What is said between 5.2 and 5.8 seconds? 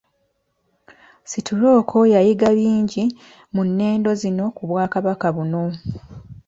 buno.